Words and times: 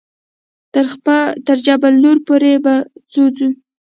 تر 1.45 1.57
جبل 1.65 1.93
نور 2.03 2.17
پورې 2.27 2.53
په 2.65 2.73
څو 3.11 3.23
ځې. 3.37 3.49